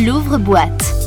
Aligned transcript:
L'ouvre-boîte. 0.00 0.99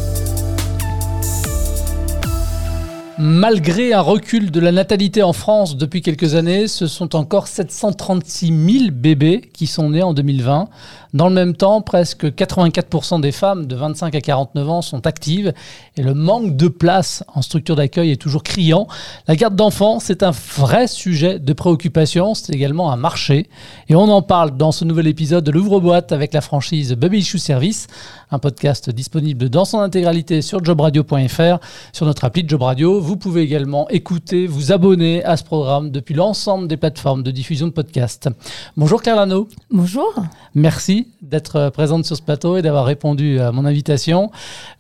Malgré 3.26 3.94
un 3.94 4.02
recul 4.02 4.52
de 4.52 4.60
la 4.60 4.74
natalité 4.74 5.24
en 5.24 5.32
France 5.32 5.78
depuis 5.78 6.02
quelques 6.02 6.36
années, 6.36 6.68
ce 6.68 6.88
sont 6.88 7.16
encore 7.16 7.48
736 7.48 8.48
000 8.48 8.92
bébés 8.92 9.50
qui 9.54 9.66
sont 9.66 9.92
nés 9.92 10.04
en 10.04 10.14
2020. 10.14 10.68
Dans 11.14 11.30
le 11.30 11.34
même 11.34 11.56
temps, 11.56 11.82
presque 11.82 12.26
84% 12.26 13.22
des 13.22 13.32
femmes 13.32 13.68
de 13.68 13.76
25 13.76 14.16
à 14.16 14.20
49 14.20 14.70
ans 14.70 14.82
sont 14.82 15.08
actives 15.08 15.54
et 15.96 16.02
le 16.02 16.16
manque 16.16 16.58
de 16.58 16.68
place 16.68 17.24
en 17.34 17.42
structure 17.42 17.78
d'accueil 17.78 18.12
est 18.12 18.22
toujours 18.22 18.44
criant. 18.44 18.88
La 19.28 19.38
garde 19.38 19.56
d'enfants, 19.56 20.00
c'est 20.02 20.24
un 20.24 20.32
vrai 20.32 20.88
sujet 20.88 21.40
de 21.40 21.54
préoccupation, 21.54 22.34
c'est 22.34 22.54
également 22.54 22.92
un 22.92 22.98
marché 22.98 23.48
et 23.88 23.96
on 23.96 24.10
en 24.10 24.24
parle 24.24 24.58
dans 24.58 24.74
ce 24.74 24.84
nouvel 24.84 25.08
épisode 25.08 25.46
de 25.46 25.52
l'ouvre-boîte 25.52 26.12
avec 26.12 26.34
la 26.34 26.42
franchise 26.42 26.94
Baby 26.94 27.20
Issue 27.20 27.38
Service, 27.38 27.88
un 28.32 28.40
podcast 28.40 28.90
disponible 28.90 29.50
dans 29.50 29.66
son 29.66 29.80
intégralité 29.80 30.42
sur 30.42 30.66
jobradio.fr, 30.66 31.60
sur 31.94 32.06
notre 32.08 32.26
appli 32.26 32.44
Job 32.48 32.64
Radio. 32.64 33.00
Pouvez 33.18 33.42
également 33.42 33.90
écouter, 33.90 34.48
vous 34.48 34.72
abonner 34.72 35.24
à 35.24 35.38
ce 35.38 35.44
programme 35.44 35.92
depuis 35.92 36.14
l'ensemble 36.14 36.68
des 36.68 36.78
plateformes 36.78 37.24
de 37.24 37.32
diffusion 37.32 37.68
de 37.68 37.72
podcasts. 37.72 38.30
Bonjour 38.78 39.02
Claire 39.02 39.16
Lano. 39.16 39.48
Bonjour. 39.72 40.14
Merci 40.56 41.08
d'être 41.22 41.70
présente 41.70 42.06
sur 42.06 42.16
ce 42.16 42.22
plateau 42.22 42.58
et 42.58 42.62
d'avoir 42.62 42.86
répondu 42.86 43.40
à 43.40 43.52
mon 43.52 43.66
invitation. 43.66 44.32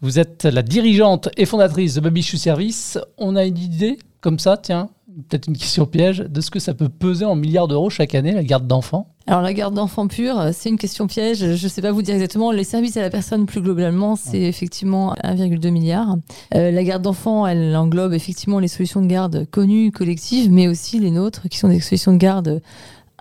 Vous 0.02 0.20
êtes 0.20 0.46
la 0.46 0.62
dirigeante 0.62 1.30
et 1.38 1.46
fondatrice 1.46 1.96
de 1.96 2.02
Baby 2.02 2.24
Service. 2.24 2.98
On 3.18 3.36
a 3.36 3.46
une 3.46 3.58
idée 3.58 3.98
comme 4.22 4.40
ça, 4.40 4.58
tiens, 4.58 4.90
peut-être 5.30 5.48
une 5.48 5.58
question 5.58 5.86
piège, 5.86 6.20
de 6.20 6.42
ce 6.42 6.50
que 6.50 6.60
ça 6.60 6.74
peut 6.74 6.90
peser 6.90 7.26
en 7.26 7.36
milliards 7.36 7.68
d'euros 7.68 7.90
chaque 7.90 8.16
année, 8.16 8.32
la 8.32 8.44
garde 8.44 8.68
d'enfants? 8.68 9.13
Alors 9.26 9.42
la 9.42 9.54
garde 9.54 9.74
d'enfants 9.74 10.08
pure, 10.08 10.50
c'est 10.52 10.68
une 10.68 10.78
question 10.78 11.08
piège. 11.08 11.56
Je 11.56 11.64
ne 11.64 11.70
sais 11.70 11.82
pas 11.82 11.92
vous 11.92 12.02
dire 12.02 12.14
exactement. 12.14 12.52
Les 12.52 12.66
services 12.66 12.98
à 12.98 13.02
la 13.02 13.10
personne 13.10 13.46
plus 13.46 13.62
globalement, 13.62 14.18
c'est 14.18 14.42
effectivement 14.42 15.16
1,2 15.24 15.70
milliard. 15.70 16.18
Euh, 16.56 16.72
la 16.72 16.84
garde 16.84 17.04
d'enfants, 17.04 17.48
elle 17.48 17.74
englobe 17.76 18.14
effectivement 18.14 18.60
les 18.60 18.68
solutions 18.68 19.02
de 19.02 19.08
garde 19.08 19.48
connues, 19.50 19.92
collectives, 19.92 20.52
mais 20.52 20.68
aussi 20.68 21.00
les 21.00 21.10
nôtres, 21.10 21.48
qui 21.48 21.58
sont 21.58 21.70
des 21.70 21.80
solutions 21.80 22.12
de 22.12 22.18
garde 22.18 22.62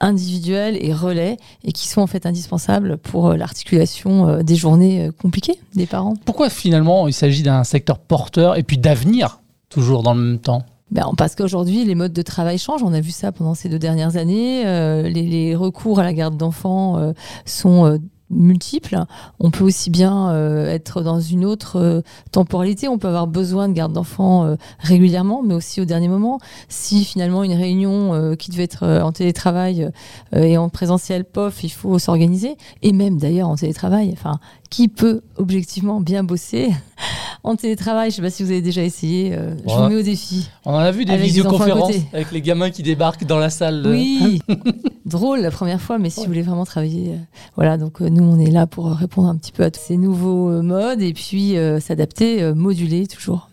individuels 0.03 0.77
et 0.80 0.92
relais 0.92 1.39
et 1.64 1.73
qui 1.73 1.89
sont 1.89 2.03
en 2.03 2.06
fait 2.06 2.27
indispensables 2.27 2.98
pour 2.98 3.28
euh, 3.28 3.36
l'articulation 3.36 4.28
euh, 4.28 4.42
des 4.42 4.56
journées 4.56 5.06
euh, 5.06 5.12
compliquées 5.12 5.58
des 5.75 5.86
parents. 5.86 6.14
Pourquoi 6.25 6.50
finalement 6.50 7.08
il 7.08 7.14
s'agit 7.14 7.42
d'un 7.42 7.64
secteur 7.64 7.98
porteur 7.98 8.58
et 8.58 8.62
puis 8.62 8.77
d'avenir 8.77 9.41
toujours 9.69 10.03
dans 10.03 10.14
le 10.14 10.20
même 10.20 10.39
temps? 10.39 10.64
Ben, 10.93 11.11
parce 11.17 11.35
qu'aujourd'hui, 11.35 11.85
les 11.85 11.95
modes 11.95 12.12
de 12.12 12.23
travail 12.23 12.59
changent. 12.59 12.83
On 12.83 12.93
a 12.93 13.01
vu 13.01 13.11
ça 13.11 13.33
pendant 13.33 13.55
ces 13.55 13.69
deux 13.69 13.79
dernières 13.79 14.17
années. 14.17 14.62
les, 15.11 15.57
recours 15.57 15.98
à 15.98 16.03
la 16.05 16.12
garde 16.12 16.37
d'enfants 16.37 17.12
sont 17.45 17.98
multiples. 18.33 19.05
On 19.39 19.51
peut 19.51 19.65
aussi 19.65 19.91
bien 19.91 20.31
euh, 20.31 20.67
être 20.67 21.03
dans 21.03 21.20
une 21.20 21.45
autre 21.45 21.77
euh, 21.77 22.01
temporalité. 22.33 22.89
On 22.89 22.98
peut 22.98 23.09
avoir 23.09 23.27
besoin 23.27 23.69
de 23.69 23.75
garde 23.75 23.93
d'enfants 23.93 24.45
euh, 24.45 24.57
régulièrement, 24.81 25.43
mais 25.43 25.55
aussi 25.55 25.81
au 25.81 25.85
dernier 25.85 26.09
moment. 26.09 26.41
Si 26.69 27.05
finalement 27.05 27.45
une 27.45 27.55
réunion 27.55 28.37
qui 28.37 28.51
devait 28.51 28.65
être 28.65 28.87
en 28.87 29.13
télétravail 29.13 29.91
et 30.35 30.57
en 30.57 30.69
présentiel, 30.69 31.25
pof, 31.25 31.63
il 31.63 31.70
faut 31.70 31.98
s'organiser. 31.98 32.57
Et 32.83 32.93
même 32.93 33.19
d'ailleurs 33.19 33.48
en 33.48 33.57
télétravail. 33.57 34.11
Enfin, 34.13 34.39
qui 34.73 34.89
peut 34.89 35.20
objectivement 35.37 36.01
bien 36.01 36.25
bosser 36.25 36.70
en 37.45 37.56
télétravail 37.56 38.11
Je 38.11 38.15
ne 38.15 38.17
sais 38.17 38.23
pas 38.23 38.31
si 38.31 38.42
vous 38.42 38.51
avez 38.51 38.62
déjà 38.62 38.83
essayé. 38.83 39.37
je 39.67 39.73
vous 39.73 39.89
mets 39.89 39.97
au 39.97 40.03
défi. 40.03 40.48
On 40.64 40.73
en 40.73 40.79
a 40.79 40.91
vu 40.91 41.05
des 41.05 41.17
visioconférences 41.17 41.92
avec 42.12 42.33
les 42.33 42.41
gamins 42.41 42.70
qui 42.70 42.83
débarquent 42.83 43.25
dans 43.25 43.39
la 43.39 43.51
salle. 43.51 43.87
Oui, 43.87 44.41
drôle 45.05 45.41
la 45.41 45.51
première 45.51 45.81
fois, 45.81 45.98
mais 45.98 46.11
si 46.11 46.20
vous 46.20 46.27
voulez 46.27 46.42
vraiment 46.42 46.64
travailler, 46.64 47.19
voilà. 47.55 47.77
Donc 47.77 48.01
nous 48.01 48.25
on 48.25 48.41
est 48.41 48.51
là 48.51 48.67
pour 48.67 48.91
répondre 48.91 49.29
un 49.29 49.37
petit 49.37 49.53
peu 49.53 49.62
à 49.62 49.70
tous 49.70 49.81
ces 49.81 49.97
nouveaux 49.97 50.51
euh, 50.51 50.62
modes 50.62 51.03
et 51.03 51.12
puis 51.12 51.57
euh, 51.57 51.81
s'adapter, 51.81 52.42
euh, 52.42 52.55
moduler 52.55 53.07
toujours. 53.07 53.51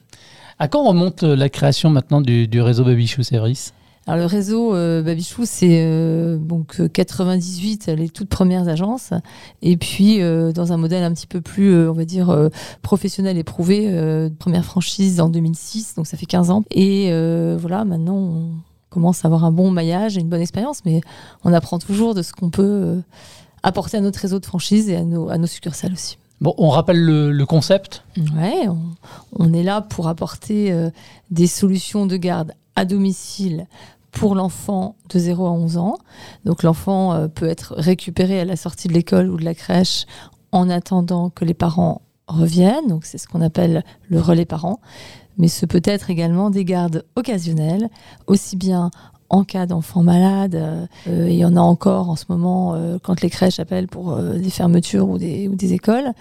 À 0.57 0.67
quand 0.67 0.83
remonte 0.83 1.23
la 1.23 1.49
création 1.49 1.89
maintenant 1.89 2.21
du, 2.21 2.61
réseau 2.61 2.83
Babichou 2.83 3.23
Service? 3.23 3.73
Alors 4.09 4.17
le 4.17 4.25
réseau 4.25 4.71
Babichou, 4.71 5.43
c'est 5.45 6.37
donc 6.39 6.81
98 6.91 7.87
les 7.87 8.09
toutes 8.09 8.29
premières 8.29 8.67
agences, 8.67 9.13
et 9.61 9.77
puis 9.77 10.19
dans 10.19 10.73
un 10.73 10.77
modèle 10.77 11.03
un 11.03 11.13
petit 11.13 11.27
peu 11.27 11.41
plus, 11.41 11.87
on 11.87 11.93
va 11.93 12.05
dire 12.05 12.49
professionnel 12.81 13.37
éprouvé, 13.37 14.29
première 14.39 14.65
franchise 14.65 15.21
en 15.21 15.29
2006, 15.29 15.93
donc 15.95 16.07
ça 16.07 16.17
fait 16.17 16.25
15 16.25 16.49
ans. 16.49 16.63
Et 16.71 17.11
voilà, 17.57 17.85
maintenant 17.85 18.15
on 18.15 18.51
commence 18.89 19.25
à 19.25 19.27
avoir 19.27 19.45
un 19.45 19.51
bon 19.51 19.69
maillage 19.69 20.17
et 20.17 20.21
une 20.21 20.29
bonne 20.29 20.41
expérience, 20.41 20.83
mais 20.85 21.01
on 21.43 21.53
apprend 21.53 21.77
toujours 21.77 22.15
de 22.15 22.23
ce 22.23 22.33
qu'on 22.33 22.49
peut 22.49 23.01
apporter 23.61 23.97
à 23.97 24.01
notre 24.01 24.19
réseau 24.19 24.39
de 24.39 24.45
franchise 24.45 24.89
et 24.89 24.95
à 24.95 25.03
nos, 25.03 25.29
à 25.29 25.37
nos 25.37 25.47
succursales 25.47 25.93
aussi. 25.93 26.17
Bon, 26.41 26.53
on 26.57 26.69
rappelle 26.69 27.03
le, 27.03 27.45
concept 27.45 28.03
Ouais, 28.17 28.67
on, 29.37 29.53
est 29.53 29.63
là 29.63 29.81
pour 29.81 30.07
apporter 30.07 30.71
euh, 30.71 30.89
des 31.31 31.47
solutions 31.47 32.05
de 32.05 32.15
garde 32.15 32.53
à 32.75 32.85
domicile 32.85 33.67
pour 34.11 34.35
l'enfant 34.35 34.95
de 35.09 35.19
0 35.19 35.45
à 35.45 35.51
11 35.51 35.77
ans. 35.77 35.97
Donc 36.45 36.63
l'enfant 36.63 37.13
euh, 37.13 37.27
peut 37.27 37.47
être 37.47 37.75
récupéré 37.77 38.39
à 38.39 38.45
la 38.45 38.55
sortie 38.55 38.87
de 38.87 38.93
l'école 38.93 39.29
ou 39.29 39.37
de 39.37 39.45
la 39.45 39.53
crèche 39.53 40.05
en 40.51 40.69
attendant 40.69 41.29
que 41.29 41.45
les 41.45 41.53
parents 41.53 42.01
reviennent. 42.27 42.87
Donc 42.87 43.05
c'est 43.05 43.17
ce 43.17 43.27
qu'on 43.27 43.41
appelle 43.41 43.83
le 44.09 44.19
relais 44.19 44.45
parent. 44.45 44.79
Mais 45.37 45.47
ce 45.47 45.65
peut 45.65 45.81
être 45.85 46.09
également 46.09 46.49
des 46.49 46.65
gardes 46.65 47.05
occasionnelles, 47.15 47.89
aussi 48.27 48.57
bien 48.57 48.91
en 49.29 49.43
cas 49.43 49.65
d'enfants 49.65 50.03
malades. 50.03 50.55
Euh, 51.07 51.29
il 51.29 51.35
y 51.35 51.45
en 51.45 51.55
a 51.55 51.59
encore 51.61 52.09
en 52.09 52.15
ce 52.15 52.25
moment 52.29 52.73
euh, 52.73 52.97
quand 53.01 53.21
les 53.21 53.29
crèches 53.29 53.59
appellent 53.59 53.87
pour 53.87 54.11
euh, 54.11 54.37
des 54.37 54.49
fermetures 54.49 55.07
ou 55.07 55.17
des, 55.17 55.47
ou 55.47 55.55
des, 55.55 55.73
écoles, 55.73 56.13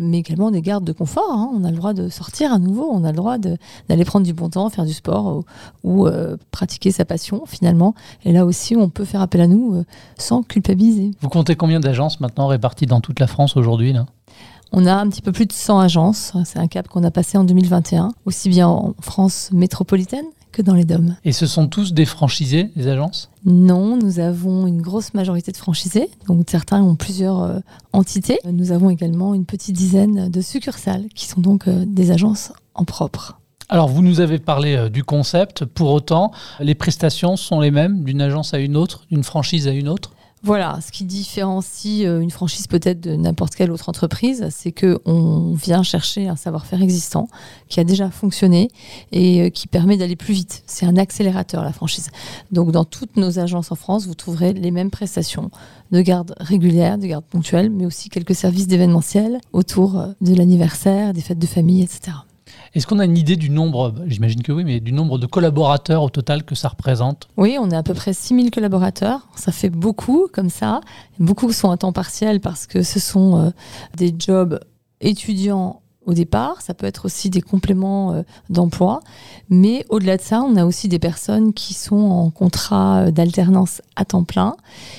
mais 0.00 0.18
également 0.18 0.50
des 0.50 0.62
gardes 0.62 0.84
de 0.84 0.92
confort. 0.92 1.30
Hein. 1.30 1.50
On 1.54 1.64
a 1.64 1.70
le 1.70 1.76
droit 1.76 1.92
de 1.92 2.08
sortir 2.08 2.52
à 2.52 2.58
nouveau, 2.58 2.88
on 2.90 3.04
a 3.04 3.10
le 3.10 3.16
droit 3.16 3.38
d'aller 3.38 4.04
prendre 4.04 4.24
du 4.24 4.32
bon 4.32 4.48
temps, 4.48 4.68
faire 4.70 4.86
du 4.86 4.94
sport 4.94 5.44
ou, 5.82 6.08
pratiquer 6.50 6.90
sa 6.90 7.04
passion 7.04 7.44
finalement. 7.46 7.94
Et 8.24 8.32
là 8.32 8.44
aussi, 8.44 8.76
on 8.76 8.88
peut 8.88 9.04
faire 9.04 9.20
appel 9.20 9.40
à 9.40 9.46
nous 9.46 9.84
sans 10.18 10.42
culpabiliser. 10.42 11.10
Vous 11.20 11.28
comptez 11.28 11.56
combien 11.56 11.80
d'agences 11.80 12.20
maintenant 12.20 12.46
réparties 12.46 12.86
dans 12.86 13.00
toute 13.00 13.20
la 13.20 13.26
France 13.26 13.56
aujourd'hui 13.56 13.94
on 14.76 14.86
a 14.86 14.94
un 14.94 15.08
petit 15.08 15.22
peu 15.22 15.30
plus 15.30 15.46
de 15.46 15.52
100 15.52 15.78
agences. 15.78 16.32
C'est 16.44 16.58
un 16.58 16.66
cap 16.66 16.88
qu'on 16.88 17.04
a 17.04 17.12
passé 17.12 17.38
en 17.38 17.44
2021, 17.44 18.10
aussi 18.24 18.48
bien 18.48 18.66
en 18.66 18.94
France 19.00 19.50
métropolitaine 19.52 20.24
que 20.54 20.62
dans 20.62 20.74
les 20.74 20.84
DOM. 20.84 21.16
Et 21.24 21.32
ce 21.32 21.46
sont 21.46 21.68
tous 21.68 21.92
des 21.92 22.06
franchisés, 22.06 22.70
les 22.76 22.88
agences? 22.88 23.30
Non, 23.44 23.98
nous 23.98 24.20
avons 24.20 24.66
une 24.66 24.80
grosse 24.80 25.12
majorité 25.12 25.52
de 25.52 25.56
franchisés. 25.56 26.08
Donc 26.26 26.46
certains 26.48 26.82
ont 26.82 26.94
plusieurs 26.94 27.42
euh, 27.42 27.58
entités. 27.92 28.38
Nous 28.50 28.72
avons 28.72 28.88
également 28.88 29.34
une 29.34 29.44
petite 29.44 29.76
dizaine 29.76 30.30
de 30.30 30.40
succursales 30.40 31.06
qui 31.14 31.26
sont 31.26 31.40
donc 31.40 31.68
euh, 31.68 31.84
des 31.86 32.10
agences 32.10 32.52
en 32.74 32.84
propre. 32.84 33.38
Alors, 33.68 33.88
vous 33.88 34.02
nous 34.02 34.20
avez 34.20 34.38
parlé 34.38 34.76
euh, 34.76 34.88
du 34.88 35.04
concept. 35.04 35.64
Pour 35.64 35.90
autant, 35.90 36.30
les 36.60 36.74
prestations 36.74 37.36
sont 37.36 37.60
les 37.60 37.70
mêmes 37.70 38.04
d'une 38.04 38.20
agence 38.20 38.54
à 38.54 38.58
une 38.58 38.76
autre, 38.76 39.06
d'une 39.10 39.24
franchise 39.24 39.66
à 39.68 39.72
une 39.72 39.88
autre? 39.88 40.13
Voilà, 40.44 40.78
ce 40.86 40.92
qui 40.92 41.04
différencie 41.04 42.04
euh, 42.04 42.20
une 42.20 42.30
franchise 42.30 42.66
peut-être 42.66 43.00
de 43.00 43.16
n'importe 43.16 43.54
quelle 43.54 43.70
autre 43.70 43.88
entreprise, 43.88 44.46
c'est 44.50 44.72
que 44.72 45.00
on 45.06 45.54
vient 45.54 45.82
chercher 45.82 46.28
un 46.28 46.36
savoir-faire 46.36 46.82
existant 46.82 47.28
qui 47.68 47.80
a 47.80 47.84
déjà 47.84 48.10
fonctionné 48.10 48.70
et 49.10 49.44
euh, 49.44 49.48
qui 49.48 49.68
permet 49.68 49.96
d'aller 49.96 50.16
plus 50.16 50.34
vite. 50.34 50.62
C'est 50.66 50.84
un 50.84 50.98
accélérateur 50.98 51.64
la 51.64 51.72
franchise. 51.72 52.10
Donc 52.52 52.72
dans 52.72 52.84
toutes 52.84 53.16
nos 53.16 53.38
agences 53.38 53.72
en 53.72 53.74
France, 53.74 54.06
vous 54.06 54.14
trouverez 54.14 54.52
les 54.52 54.70
mêmes 54.70 54.90
prestations 54.90 55.50
de 55.92 56.02
garde 56.02 56.34
régulière, 56.38 56.98
de 56.98 57.06
garde 57.06 57.24
ponctuelle, 57.24 57.70
mais 57.70 57.86
aussi 57.86 58.10
quelques 58.10 58.34
services 58.34 58.66
d'événementiel 58.66 59.40
autour 59.54 59.98
euh, 59.98 60.08
de 60.20 60.34
l'anniversaire, 60.34 61.14
des 61.14 61.22
fêtes 61.22 61.38
de 61.38 61.46
famille, 61.46 61.82
etc. 61.82 62.18
Est-ce 62.74 62.88
qu'on 62.88 62.98
a 62.98 63.04
une 63.04 63.16
idée 63.16 63.36
du 63.36 63.50
nombre, 63.50 63.94
j'imagine 64.06 64.42
que 64.42 64.50
oui, 64.50 64.64
mais 64.64 64.80
du 64.80 64.92
nombre 64.92 65.18
de 65.18 65.26
collaborateurs 65.26 66.02
au 66.02 66.10
total 66.10 66.42
que 66.42 66.56
ça 66.56 66.68
représente 66.68 67.28
Oui, 67.36 67.56
on 67.60 67.70
est 67.70 67.76
à 67.76 67.84
peu 67.84 67.94
près 67.94 68.12
6000 68.12 68.50
collaborateurs. 68.50 69.28
Ça 69.36 69.52
fait 69.52 69.70
beaucoup 69.70 70.26
comme 70.32 70.50
ça. 70.50 70.80
Beaucoup 71.20 71.52
sont 71.52 71.70
à 71.70 71.76
temps 71.76 71.92
partiel 71.92 72.40
parce 72.40 72.66
que 72.66 72.82
ce 72.82 72.98
sont 72.98 73.38
euh, 73.38 73.50
des 73.96 74.12
jobs 74.18 74.58
étudiants 75.00 75.82
au 76.06 76.12
départ, 76.12 76.60
ça 76.60 76.74
peut 76.74 76.86
être 76.86 77.06
aussi 77.06 77.30
des 77.30 77.40
compléments 77.40 78.12
euh, 78.12 78.22
d'emploi, 78.50 79.00
mais 79.48 79.86
au-delà 79.88 80.16
de 80.16 80.22
ça, 80.22 80.42
on 80.42 80.56
a 80.56 80.66
aussi 80.66 80.88
des 80.88 80.98
personnes 80.98 81.54
qui 81.54 81.72
sont 81.72 81.96
en 81.96 82.30
contrat 82.30 83.04
euh, 83.04 83.10
d'alternance 83.10 83.80
à 83.96 84.04
temps 84.04 84.24
plein, 84.24 84.54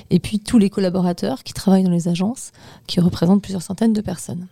et 0.10 0.20
puis 0.20 0.40
tous 0.40 0.58
les 0.58 0.70
collaborateurs 0.70 1.44
qui 1.44 1.54
travaillent 1.54 1.84
dans 1.84 1.92
les 1.92 2.08
agences, 2.08 2.52
qui 2.88 3.00
représentent 3.00 3.42
plusieurs 3.42 3.62
centaines 3.62 3.94
de 3.94 4.02
personnes. 4.02 4.48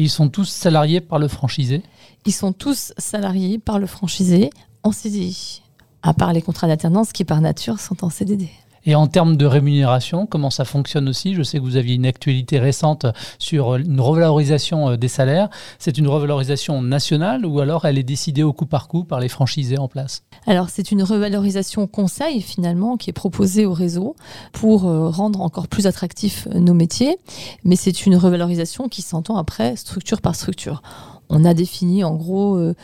Ils 0.00 0.10
sont 0.10 0.28
tous 0.28 0.48
salariés 0.48 1.00
par 1.00 1.18
le 1.18 1.26
franchisé 1.26 1.82
Ils 2.24 2.32
sont 2.32 2.52
tous 2.52 2.92
salariés 2.98 3.58
par 3.58 3.80
le 3.80 3.86
franchisé 3.88 4.50
en 4.84 4.92
CDI, 4.92 5.60
à 6.02 6.14
part 6.14 6.32
les 6.32 6.40
contrats 6.40 6.68
d'alternance 6.68 7.12
qui 7.12 7.24
par 7.24 7.40
nature 7.40 7.80
sont 7.80 8.04
en 8.04 8.08
CDD. 8.08 8.48
Et 8.84 8.94
en 8.94 9.06
termes 9.06 9.36
de 9.36 9.46
rémunération, 9.46 10.26
comment 10.26 10.50
ça 10.50 10.64
fonctionne 10.64 11.08
aussi? 11.08 11.34
Je 11.34 11.42
sais 11.42 11.58
que 11.58 11.62
vous 11.62 11.76
aviez 11.76 11.94
une 11.94 12.06
actualité 12.06 12.58
récente 12.58 13.06
sur 13.38 13.76
une 13.76 14.00
revalorisation 14.00 14.90
euh, 14.90 14.96
des 14.96 15.08
salaires. 15.08 15.48
C'est 15.78 15.98
une 15.98 16.08
revalorisation 16.08 16.80
nationale 16.82 17.44
ou 17.44 17.60
alors 17.60 17.84
elle 17.84 17.98
est 17.98 18.02
décidée 18.02 18.42
au 18.42 18.52
coup 18.52 18.66
par 18.66 18.88
coup 18.88 19.04
par 19.04 19.20
les 19.20 19.28
franchisés 19.28 19.78
en 19.78 19.88
place? 19.88 20.22
Alors 20.46 20.68
c'est 20.70 20.90
une 20.90 21.02
revalorisation 21.02 21.86
conseil 21.86 22.40
finalement 22.40 22.96
qui 22.96 23.10
est 23.10 23.12
proposée 23.12 23.66
au 23.66 23.72
réseau 23.72 24.16
pour 24.52 24.86
euh, 24.86 25.08
rendre 25.08 25.40
encore 25.40 25.68
plus 25.68 25.86
attractifs 25.86 26.46
nos 26.54 26.74
métiers, 26.74 27.18
mais 27.64 27.76
c'est 27.76 28.06
une 28.06 28.16
revalorisation 28.16 28.88
qui 28.88 29.02
s'entend 29.02 29.36
après 29.36 29.76
structure 29.76 30.20
par 30.20 30.34
structure. 30.34 30.82
On 31.28 31.44
a 31.44 31.52
défini 31.52 32.04
en 32.04 32.14
gros 32.14 32.56
euh, 32.56 32.74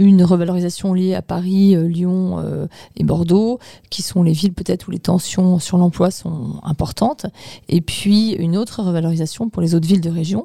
une 0.00 0.24
revalorisation 0.24 0.94
liée 0.94 1.14
à 1.14 1.20
Paris, 1.20 1.76
euh, 1.76 1.86
Lyon 1.86 2.38
euh, 2.38 2.66
et 2.96 3.04
Bordeaux, 3.04 3.58
qui 3.90 4.00
sont 4.00 4.22
les 4.22 4.32
villes 4.32 4.54
peut-être 4.54 4.88
où 4.88 4.90
les 4.90 4.98
tensions 4.98 5.58
sur 5.58 5.76
l'emploi 5.76 6.10
sont 6.10 6.58
importantes, 6.62 7.26
et 7.68 7.82
puis 7.82 8.32
une 8.32 8.56
autre 8.56 8.82
revalorisation 8.82 9.50
pour 9.50 9.60
les 9.60 9.74
autres 9.74 9.86
villes 9.86 10.00
de 10.00 10.10
région. 10.10 10.44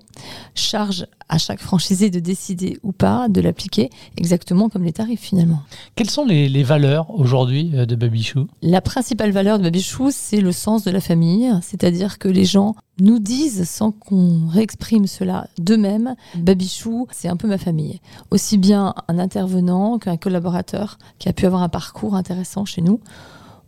Charge 0.55 1.07
à 1.30 1.38
chaque 1.38 1.60
franchisé 1.60 2.10
de 2.10 2.19
décider 2.19 2.80
ou 2.83 2.92
pas 2.92 3.27
de 3.30 3.42
l'appliquer 3.42 3.89
exactement 4.18 4.69
comme 4.69 4.83
les 4.83 4.94
tarifs 4.94 5.22
finalement. 5.22 5.62
Quelles 5.95 6.10
sont 6.10 6.25
les, 6.25 6.63
valeurs 6.63 7.12
aujourd'hui 7.12 7.72
euh, 7.75 7.86
de 7.86 7.95
Babichou 7.95 8.48
La 8.62 8.81
principale 8.81 9.31
valeur 9.31 9.57
de 9.57 9.63
Babichou, 9.63 10.10
c'est 10.12 10.42
le 10.42 10.51
sens 10.51 10.83
de 10.83 10.92
la 10.92 11.01
famille, 11.01 11.51
c'est-à-dire 11.62 12.18
que 12.18 12.27
les 12.27 12.45
gens 12.45 12.75
nous 13.00 13.19
disent, 13.19 13.68
sans 13.69 13.92
qu'on 13.92 14.48
réexprime 14.48 15.06
cela 15.07 15.48
d'eux-mêmes, 15.60 16.16
Babichou, 16.36 17.07
c'est 17.12 17.27
un 17.27 17.36
peu 17.36 17.48
ma 17.48 17.57
famille. 17.57 18.00
Aussi 18.31 18.57
bien 18.57 18.94
un 19.07 19.19
intervenant 19.19 20.00
qu'un 20.00 20.18
collaborateur 20.18 20.98
qui 21.19 21.30
a 21.30 21.33
pu 21.33 21.45
avoir 21.45 21.62
un 21.62 21.69
parcours 21.69 22.16
intéressant 22.16 22.66
chez 22.66 22.81
nous. 22.81 23.00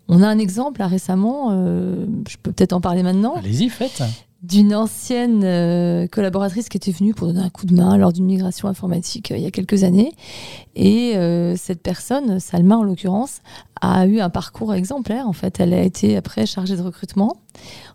On 0.07 0.23
a 0.23 0.27
un 0.27 0.39
exemple 0.39 0.79
là, 0.79 0.87
récemment, 0.87 1.49
euh, 1.51 2.05
je 2.29 2.37
peux 2.41 2.53
peut-être 2.53 2.73
en 2.73 2.81
parler 2.81 3.03
maintenant. 3.03 3.35
Allez-y, 3.35 3.69
faites 3.69 4.01
d'une 4.47 4.73
ancienne 4.73 5.41
euh, 5.43 6.07
collaboratrice 6.07 6.69
qui 6.69 6.77
était 6.77 6.91
venue 6.91 7.13
pour 7.13 7.27
donner 7.27 7.41
un 7.41 7.49
coup 7.49 7.65
de 7.65 7.73
main 7.73 7.97
lors 7.97 8.13
d'une 8.13 8.25
migration 8.25 8.69
informatique 8.69 9.31
euh, 9.31 9.37
il 9.37 9.43
y 9.43 9.45
a 9.45 9.51
quelques 9.51 9.83
années. 9.83 10.13
Et 10.75 11.17
euh, 11.17 11.55
cette 11.57 11.81
personne, 11.81 12.39
Salma 12.39 12.77
en 12.77 12.83
l'occurrence, 12.83 13.41
a 13.81 14.05
eu 14.07 14.19
un 14.19 14.29
parcours 14.29 14.73
exemplaire. 14.73 15.27
En 15.27 15.33
fait, 15.33 15.59
elle 15.59 15.73
a 15.73 15.81
été 15.81 16.15
après 16.15 16.45
chargée 16.45 16.77
de 16.77 16.81
recrutement. 16.81 17.35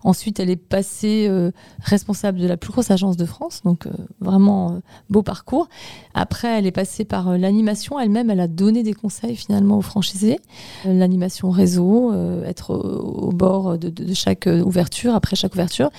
Ensuite, 0.05 0.41
elle 0.41 0.50
est 0.50 0.56
passée 0.56 1.26
euh, 1.29 1.50
responsable 1.81 2.38
de 2.38 2.47
la 2.47 2.56
plus 2.56 2.73
grosse 2.73 2.91
agence 2.91 3.17
de 3.17 3.25
France, 3.25 3.62
donc 3.64 3.87
euh, 3.87 3.91
vraiment 4.20 4.73
euh, 4.73 4.79
beau 5.11 5.23
parcours. 5.23 5.69
Après, 6.14 6.59
elle 6.59 6.67
est 6.67 6.73
passée 6.73 7.05
par 7.05 7.37
l'animation 7.38 7.99
elle-même. 7.99 8.31
Elle 8.31 8.41
a 8.41 8.49
donné 8.49 8.82
des 8.82 8.94
conseils 8.94 9.37
finalement 9.37 9.79
aux 9.79 9.82
franchisés, 9.82 10.41
l'animation 10.85 11.50
réseau, 11.50 12.12
être 12.44 12.75
au, 12.75 13.32
bord 13.32 13.79
de, 13.79 13.88
de, 13.88 14.14
chaque 14.14 14.47
ouverture, 14.47 15.14
après 15.14 15.37
chaque 15.37 15.55
ouverture. 15.55 15.91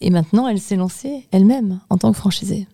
Et 0.00 0.10
maintenant, 0.10 0.48
elle 0.48 0.60
s'est 0.60 0.76
lancée 0.76 1.26
elle-même 1.30 1.80
en 1.90 1.98
tant 1.98 2.12
que 2.12 2.16
franchisée. 2.16 2.66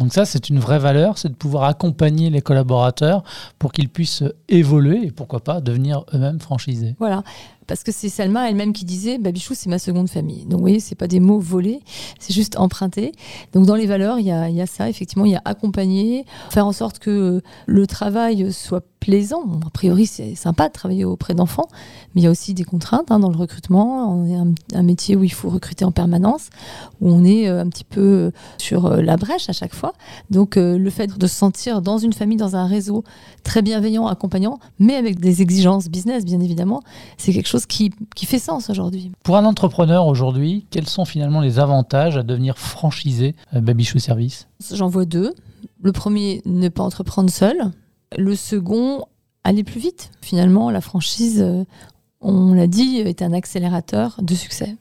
Donc 0.00 0.14
ça, 0.14 0.24
c'est 0.24 0.48
une 0.48 0.58
vraie 0.58 0.78
valeur, 0.78 1.18
c'est 1.18 1.28
de 1.28 1.34
pouvoir 1.34 1.64
accompagner 1.64 2.30
les 2.30 2.40
collaborateurs 2.40 3.22
pour 3.58 3.70
qu'ils 3.70 3.90
puissent 3.90 4.24
évoluer 4.48 5.06
et 5.06 5.10
pourquoi 5.10 5.40
pas 5.40 5.60
devenir 5.60 6.04
eux-mêmes 6.14 6.40
franchisés. 6.40 6.96
Voilà 6.98 7.22
parce 7.70 7.84
que 7.84 7.92
c'est 7.92 8.08
Salma 8.08 8.50
elle-même 8.50 8.72
qui 8.72 8.84
disait 8.84 9.16
Babichou, 9.18 9.54
c'est 9.54 9.70
ma 9.70 9.78
seconde 9.78 10.10
famille. 10.10 10.44
Donc, 10.44 10.54
vous 10.54 10.64
voyez, 10.64 10.80
c'est 10.80 10.96
pas 10.96 11.06
des 11.06 11.20
mots 11.20 11.38
volés, 11.38 11.78
c'est 12.18 12.34
juste 12.34 12.58
emprunté. 12.58 13.12
Donc, 13.52 13.64
dans 13.64 13.76
les 13.76 13.86
valeurs, 13.86 14.18
il 14.18 14.26
y 14.26 14.32
a, 14.32 14.66
ça, 14.66 14.88
effectivement, 14.88 15.24
il 15.24 15.30
y 15.30 15.36
a 15.36 15.42
accompagner, 15.44 16.24
faire 16.50 16.66
en 16.66 16.72
sorte 16.72 16.98
que 16.98 17.40
le 17.66 17.86
travail 17.86 18.52
soit 18.52 18.82
plaisant. 18.98 19.44
a 19.66 19.70
priori, 19.70 20.06
c'est 20.06 20.34
sympa 20.34 20.68
de 20.68 20.72
travailler 20.72 21.04
auprès 21.04 21.34
d'enfants, 21.34 21.68
mais 22.14 22.20
il 22.20 22.24
y 22.24 22.26
a 22.26 22.30
aussi 22.30 22.54
des 22.54 22.64
contraintes 22.64 23.10
hein, 23.10 23.18
dans 23.18 23.30
le 23.30 23.36
recrutement. 23.36 24.12
On 24.12 24.26
est 24.26 24.76
un, 24.76 24.82
métier 24.82 25.16
où 25.16 25.24
il 25.24 25.32
faut 25.32 25.48
recruter 25.48 25.84
en 25.84 25.92
permanence, 25.92 26.50
où 27.00 27.10
on 27.10 27.24
est 27.24 27.48
euh, 27.48 27.62
un 27.62 27.68
petit 27.68 27.84
peu 27.84 28.30
sur 28.58 28.86
euh, 28.86 29.00
la 29.00 29.16
brèche 29.16 29.48
à 29.48 29.52
chaque 29.52 29.74
fois. 29.74 29.94
Donc, 30.28 30.56
euh, 30.56 30.76
le 30.76 30.90
fait 30.90 31.16
de 31.16 31.26
se 31.26 31.34
sentir 31.34 31.80
dans 31.80 31.98
une 31.98 32.12
famille, 32.12 32.36
dans 32.36 32.56
un 32.56 32.66
réseau 32.66 33.04
très 33.42 33.62
bienveillant, 33.62 34.06
accompagnant, 34.06 34.58
mais 34.78 34.96
avec 34.96 35.18
des 35.18 35.40
exigences 35.40 35.88
business, 35.88 36.24
bien 36.24 36.40
évidemment, 36.40 36.82
c'est 37.16 37.32
quelque 37.32 37.48
chose 37.48 37.59
qui, 37.66 37.92
fait 38.24 38.38
sens 38.38 38.70
aujourd'hui. 38.70 39.12
Pour 39.22 39.36
un 39.36 39.44
entrepreneur 39.44 40.06
aujourd'hui, 40.06 40.66
quels 40.70 40.88
sont 40.88 41.04
finalement 41.04 41.40
les 41.40 41.58
avantages 41.58 42.16
à 42.16 42.22
devenir 42.22 42.58
franchisé 42.58 43.34
Babichou 43.52 43.98
Service? 43.98 44.48
J'en 44.72 44.88
vois 44.88 45.04
deux. 45.04 45.34
Le 45.82 45.92
premier, 45.92 46.42
ne 46.44 46.68
pas 46.68 46.82
entreprendre 46.82 47.30
seul. 47.30 47.56
Le 48.16 48.34
second, 48.34 49.04
aller 49.44 49.64
plus 49.64 49.80
vite. 49.80 50.10
Finalement, 50.20 50.70
la 50.70 50.80
franchise, 50.80 51.40
euh, 51.40 51.64
on 52.20 52.52
l'a 52.54 52.66
dit, 52.66 52.98
est 52.98 53.22
un 53.22 53.32
accélérateur 53.32 54.16
de 54.22 54.34
succès. 54.34 54.76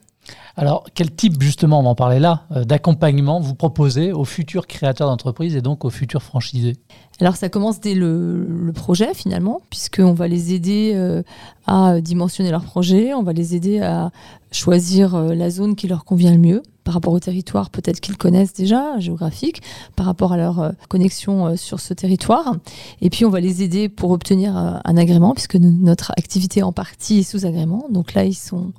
Alors, 0.60 0.84
quel 0.94 1.16
type, 1.16 1.42
justement, 1.42 1.80
on 1.80 1.86
en 1.86 1.96
parler 1.96 2.20
là, 2.20 2.44
euh, 2.52 2.66
d'accompagnement 2.66 3.40
vous 3.40 3.56
proposez 3.56 4.12
aux 4.12 4.26
futurs 4.26 4.68
créateurs 4.68 5.08
d'entreprise 5.08 5.56
et 5.56 5.62
donc 5.62 5.86
aux 5.86 5.90
futurs 5.90 6.22
franchisés? 6.22 6.76
Alors, 7.22 7.38
ça 7.38 7.48
commence 7.48 7.80
dès 7.80 7.96
le, 7.96 8.72
projet, 8.76 9.14
finalement, 9.14 9.62
puisqu'on 9.70 10.12
va 10.12 10.28
les 10.28 10.54
aider 10.54 10.92
euh, 10.96 11.24
à 11.66 12.02
dimensionner 12.02 12.52
leur 12.52 12.66
projet, 12.66 13.14
on 13.14 13.24
va 13.24 13.32
les 13.32 13.56
aider 13.56 13.80
à 13.80 14.12
choisir 14.52 15.16
euh, 15.16 15.34
la 15.34 15.50
zone 15.50 15.78
qui 15.78 15.88
leur 15.88 16.04
convient 16.04 16.34
le 16.34 16.40
mieux 16.40 16.62
par 16.84 16.94
rapport 16.96 17.14
au 17.14 17.20
territoire 17.20 17.70
peut-être 17.70 18.02
qu'ils 18.02 18.18
connaissent 18.18 18.54
déjà, 18.54 19.00
géographique, 19.00 19.62
par 19.96 20.08
rapport 20.08 20.34
à 20.34 20.38
leur 20.38 20.74
connexion 20.90 21.56
sur 21.56 21.80
ce 21.80 21.94
territoire. 21.94 22.56
Et 23.02 23.10
puis, 23.10 23.24
on 23.24 23.30
va 23.30 23.40
les 23.40 23.62
aider 23.64 23.88
pour 23.88 24.10
obtenir 24.10 24.58
un 24.58 24.98
agrément, 24.98 25.34
puisque 25.34 25.56
notre 25.56 26.12
activité 26.18 26.64
en 26.64 26.72
partie 26.72 27.20
est 27.20 27.24
sous 27.24 27.46
agrément. 27.46 27.86
Donc 27.92 28.16
là, 28.16 28.26
ils 28.26 28.34
sont 28.34 28.74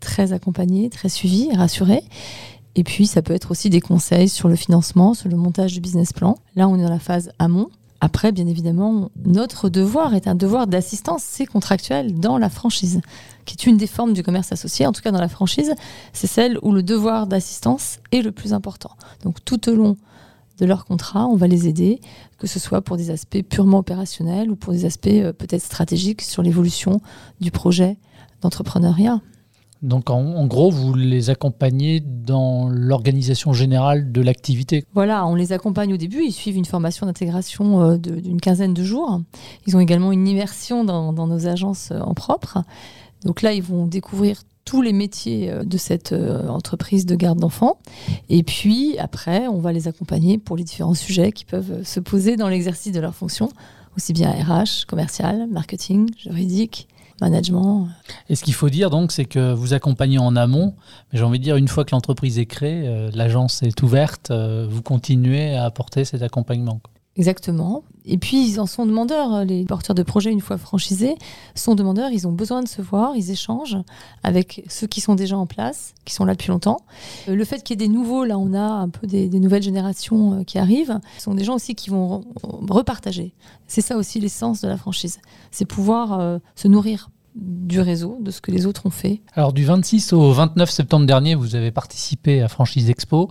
très 0.00 0.32
accompagné, 0.32 0.90
très 0.90 1.08
suivi, 1.08 1.54
rassuré. 1.54 2.02
Et 2.74 2.84
puis, 2.84 3.06
ça 3.06 3.22
peut 3.22 3.34
être 3.34 3.50
aussi 3.50 3.70
des 3.70 3.80
conseils 3.80 4.28
sur 4.28 4.48
le 4.48 4.56
financement, 4.56 5.14
sur 5.14 5.28
le 5.28 5.36
montage 5.36 5.74
du 5.74 5.80
business 5.80 6.12
plan. 6.12 6.36
Là, 6.56 6.68
on 6.68 6.78
est 6.78 6.82
dans 6.82 6.90
la 6.90 6.98
phase 6.98 7.32
amont. 7.38 7.68
Après, 8.00 8.32
bien 8.32 8.46
évidemment, 8.46 9.10
notre 9.26 9.68
devoir 9.68 10.14
est 10.14 10.26
un 10.26 10.34
devoir 10.34 10.66
d'assistance, 10.66 11.22
c'est 11.22 11.44
contractuel 11.44 12.18
dans 12.18 12.38
la 12.38 12.48
franchise, 12.48 13.02
qui 13.44 13.54
est 13.54 13.66
une 13.66 13.76
des 13.76 13.86
formes 13.86 14.14
du 14.14 14.22
commerce 14.22 14.52
associé. 14.52 14.86
En 14.86 14.92
tout 14.92 15.02
cas, 15.02 15.10
dans 15.10 15.20
la 15.20 15.28
franchise, 15.28 15.74
c'est 16.14 16.26
celle 16.26 16.58
où 16.62 16.72
le 16.72 16.82
devoir 16.82 17.26
d'assistance 17.26 17.98
est 18.10 18.22
le 18.22 18.32
plus 18.32 18.54
important. 18.54 18.92
Donc, 19.22 19.44
tout 19.44 19.68
au 19.68 19.74
long 19.74 19.96
de 20.58 20.66
leur 20.66 20.86
contrat, 20.86 21.26
on 21.26 21.36
va 21.36 21.46
les 21.46 21.68
aider, 21.68 22.00
que 22.38 22.46
ce 22.46 22.58
soit 22.58 22.80
pour 22.80 22.96
des 22.96 23.10
aspects 23.10 23.42
purement 23.42 23.78
opérationnels 23.78 24.50
ou 24.50 24.56
pour 24.56 24.72
des 24.72 24.84
aspects 24.84 25.08
euh, 25.08 25.32
peut-être 25.32 25.62
stratégiques 25.62 26.22
sur 26.22 26.42
l'évolution 26.42 27.00
du 27.40 27.50
projet 27.50 27.98
d'entrepreneuriat. 28.40 29.20
Donc 29.82 30.10
en, 30.10 30.46
gros, 30.46 30.70
vous 30.70 30.92
les 30.92 31.30
accompagnez 31.30 32.00
dans 32.00 32.68
l'organisation 32.68 33.54
générale 33.54 34.12
de 34.12 34.20
l'activité. 34.20 34.84
Voilà, 34.92 35.26
on 35.26 35.34
les 35.34 35.52
accompagne 35.52 35.94
au 35.94 35.96
début, 35.96 36.22
ils 36.22 36.32
suivent 36.32 36.58
une 36.58 36.66
formation 36.66 37.06
d'intégration 37.06 37.82
euh, 37.82 37.96
d'une 37.96 38.40
quinzaine 38.40 38.74
de 38.74 38.84
jours. 38.84 39.22
Ils 39.66 39.76
ont 39.76 39.80
également 39.80 40.12
une 40.12 40.28
immersion 40.28 40.84
dans, 40.84 41.12
nos 41.12 41.46
agences 41.46 41.92
euh, 41.92 42.00
en 42.00 42.12
propre. 42.12 42.58
Donc 43.24 43.40
là, 43.40 43.54
ils 43.54 43.62
vont 43.62 43.86
découvrir 43.86 44.42
tous 44.66 44.82
les 44.82 44.92
métiers 44.92 45.50
euh, 45.50 45.64
de 45.64 45.78
cette 45.78 46.12
entreprise 46.12 47.06
de 47.06 47.14
garde 47.14 47.38
d'enfants. 47.38 47.78
Et 48.28 48.42
puis 48.42 48.98
après, 48.98 49.48
on 49.48 49.60
va 49.60 49.72
les 49.72 49.88
accompagner 49.88 50.36
pour 50.36 50.58
les 50.58 50.64
différents 50.64 50.94
sujets 50.94 51.32
qui 51.32 51.46
peuvent 51.46 51.82
se 51.84 52.00
poser 52.00 52.36
dans 52.36 52.48
l'exercice 52.48 52.92
de 52.92 53.00
leur 53.00 53.14
fonction, 53.14 53.48
aussi 53.96 54.12
bien 54.12 54.30
RH, 54.30 54.84
commercial, 54.86 55.46
marketing, 55.50 56.10
juridique, 56.18 56.86
Et 58.28 58.34
ce 58.34 58.44
qu'il 58.44 58.54
faut 58.54 58.70
dire 58.70 58.90
donc, 58.90 59.12
c'est 59.12 59.24
que 59.24 59.52
vous 59.52 59.74
accompagnez 59.74 60.18
en 60.18 60.36
amont, 60.36 60.74
mais 61.12 61.18
j'ai 61.18 61.24
envie 61.24 61.38
de 61.38 61.44
dire, 61.44 61.56
une 61.56 61.68
fois 61.68 61.84
que 61.84 61.90
l'entreprise 61.92 62.38
est 62.38 62.46
créée, 62.46 62.86
euh, 62.86 63.10
l'agence 63.14 63.62
est 63.62 63.82
ouverte, 63.82 64.30
euh, 64.30 64.66
vous 64.68 64.82
continuez 64.82 65.54
à 65.54 65.64
apporter 65.64 66.04
cet 66.04 66.22
accompagnement. 66.22 66.80
Exactement. 67.20 67.84
Et 68.06 68.16
puis, 68.16 68.48
ils 68.48 68.60
en 68.60 68.64
sont 68.64 68.86
demandeurs. 68.86 69.44
Les 69.44 69.66
porteurs 69.66 69.94
de 69.94 70.02
projets, 70.02 70.32
une 70.32 70.40
fois 70.40 70.56
franchisés, 70.56 71.16
sont 71.54 71.74
demandeurs. 71.74 72.08
Ils 72.12 72.26
ont 72.26 72.32
besoin 72.32 72.62
de 72.62 72.68
se 72.68 72.80
voir. 72.80 73.14
Ils 73.14 73.30
échangent 73.30 73.76
avec 74.22 74.64
ceux 74.70 74.86
qui 74.86 75.02
sont 75.02 75.14
déjà 75.16 75.36
en 75.36 75.44
place, 75.44 75.92
qui 76.06 76.14
sont 76.14 76.24
là 76.24 76.32
depuis 76.32 76.48
longtemps. 76.48 76.78
Euh, 77.28 77.34
le 77.34 77.44
fait 77.44 77.62
qu'il 77.62 77.78
y 77.78 77.84
ait 77.84 77.86
des 77.86 77.92
nouveaux, 77.92 78.24
là, 78.24 78.38
on 78.38 78.54
a 78.54 78.62
un 78.62 78.88
peu 78.88 79.06
des, 79.06 79.28
nouvelles 79.28 79.62
générations 79.62 80.44
qui 80.44 80.58
arrivent. 80.58 80.98
Ce 81.18 81.24
sont 81.24 81.34
des 81.34 81.44
gens 81.44 81.56
aussi 81.56 81.74
qui 81.74 81.90
vont 81.90 82.24
repartager. 82.42 83.34
C'est 83.66 83.82
ça 83.82 83.98
aussi 83.98 84.18
l'essence 84.18 84.62
de 84.62 84.68
la 84.68 84.78
franchise. 84.78 85.18
C'est 85.50 85.66
pouvoir 85.66 86.40
se 86.56 86.68
nourrir 86.68 87.10
du 87.34 87.80
réseau, 87.80 88.18
de 88.20 88.30
ce 88.30 88.40
que 88.40 88.50
les 88.50 88.66
autres 88.66 88.86
ont 88.86 88.90
fait. 88.90 89.20
Alors 89.34 89.52
du 89.52 89.64
26 89.64 90.12
au 90.12 90.32
29 90.32 90.70
septembre 90.70 91.06
dernier, 91.06 91.34
vous 91.34 91.54
avez 91.54 91.70
participé 91.70 92.42
à 92.42 92.48
Franchise 92.48 92.90
Expo. 92.90 93.30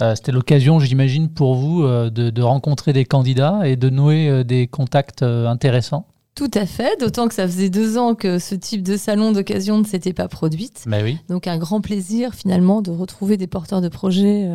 Euh, 0.00 0.14
c'était 0.14 0.32
l'occasion, 0.32 0.78
j'imagine, 0.78 1.28
pour 1.28 1.54
vous 1.54 1.82
euh, 1.82 2.10
de, 2.10 2.42
rencontrer 2.42 2.92
des 2.92 3.04
candidats 3.04 3.60
et 3.64 3.76
de 3.76 3.90
nouer 3.90 4.28
euh, 4.28 4.44
des 4.44 4.66
contacts 4.66 5.22
intéressants. 5.22 6.06
Tout 6.36 6.50
à 6.54 6.64
fait, 6.64 6.98
d'autant 7.00 7.28
que 7.28 7.34
ça 7.34 7.46
faisait 7.46 7.70
deux 7.70 7.98
ans 7.98 8.14
que 8.14 8.38
ce 8.38 8.54
type 8.54 8.82
de 8.82 8.96
salon 8.96 9.32
d'occasion 9.32 9.78
ne 9.78 9.84
s'était 9.84 10.12
pas 10.12 10.28
produite. 10.28 10.84
Mais 10.86 10.98
bah 10.98 11.04
oui. 11.04 11.18
Donc 11.28 11.46
un 11.46 11.58
grand 11.58 11.80
plaisir 11.80 12.34
finalement 12.34 12.82
de 12.82 12.90
retrouver 12.90 13.36
des 13.36 13.48
porteurs 13.48 13.80
de 13.80 13.88
projets 13.88 14.48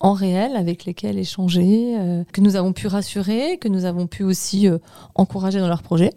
en 0.00 0.14
réel 0.14 0.56
avec 0.56 0.86
lesquels 0.86 1.18
échanger, 1.18 1.94
euh, 1.98 2.24
que 2.32 2.40
nous 2.40 2.56
avons 2.56 2.72
pu 2.72 2.86
rassurer, 2.86 3.58
que 3.58 3.68
nous 3.68 3.84
avons 3.84 4.06
pu 4.06 4.24
aussi 4.24 4.66
euh, 4.66 4.78
encourager 5.14 5.60
dans 5.60 5.68
leurs 5.68 5.82
projets, 5.82 6.10